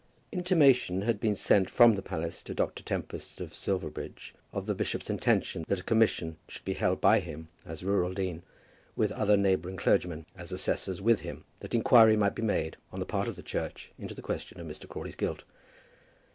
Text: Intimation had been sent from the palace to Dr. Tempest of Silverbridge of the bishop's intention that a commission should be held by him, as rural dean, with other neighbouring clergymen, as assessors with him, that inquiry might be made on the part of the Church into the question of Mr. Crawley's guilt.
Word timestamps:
Intimation 0.31 1.03
had 1.03 1.19
been 1.19 1.35
sent 1.35 1.69
from 1.69 1.93
the 1.93 2.01
palace 2.01 2.41
to 2.41 2.55
Dr. 2.55 2.81
Tempest 2.81 3.39
of 3.39 3.53
Silverbridge 3.53 4.33
of 4.51 4.65
the 4.65 4.73
bishop's 4.73 5.11
intention 5.11 5.63
that 5.67 5.79
a 5.81 5.83
commission 5.83 6.37
should 6.47 6.65
be 6.65 6.73
held 6.73 6.99
by 6.99 7.19
him, 7.19 7.49
as 7.67 7.83
rural 7.85 8.11
dean, 8.11 8.41
with 8.95 9.11
other 9.11 9.37
neighbouring 9.37 9.77
clergymen, 9.77 10.25
as 10.35 10.51
assessors 10.51 11.03
with 11.03 11.19
him, 11.19 11.43
that 11.59 11.75
inquiry 11.75 12.17
might 12.17 12.33
be 12.33 12.41
made 12.41 12.77
on 12.91 12.99
the 12.99 13.05
part 13.05 13.27
of 13.27 13.35
the 13.35 13.43
Church 13.43 13.91
into 13.99 14.15
the 14.15 14.23
question 14.23 14.59
of 14.59 14.65
Mr. 14.65 14.89
Crawley's 14.89 15.13
guilt. 15.13 15.43